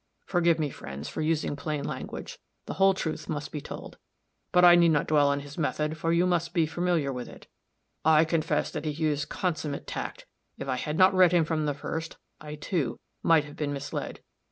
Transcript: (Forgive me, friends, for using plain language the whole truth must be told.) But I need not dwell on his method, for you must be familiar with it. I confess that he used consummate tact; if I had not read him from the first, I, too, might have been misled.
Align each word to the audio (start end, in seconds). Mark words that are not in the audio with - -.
(Forgive 0.25 0.57
me, 0.57 0.71
friends, 0.71 1.09
for 1.09 1.21
using 1.21 1.55
plain 1.55 1.85
language 1.85 2.39
the 2.65 2.73
whole 2.73 2.95
truth 2.95 3.29
must 3.29 3.51
be 3.51 3.61
told.) 3.61 3.99
But 4.51 4.65
I 4.65 4.73
need 4.73 4.89
not 4.89 5.05
dwell 5.05 5.27
on 5.27 5.41
his 5.41 5.59
method, 5.59 5.95
for 5.95 6.11
you 6.11 6.25
must 6.25 6.55
be 6.55 6.65
familiar 6.65 7.13
with 7.13 7.29
it. 7.29 7.45
I 8.03 8.25
confess 8.25 8.71
that 8.71 8.85
he 8.85 8.89
used 8.89 9.29
consummate 9.29 9.85
tact; 9.85 10.25
if 10.57 10.67
I 10.67 10.77
had 10.77 10.97
not 10.97 11.13
read 11.13 11.33
him 11.33 11.45
from 11.45 11.67
the 11.67 11.75
first, 11.75 12.17
I, 12.39 12.55
too, 12.55 12.97
might 13.21 13.43
have 13.45 13.55
been 13.55 13.73
misled. 13.73 14.21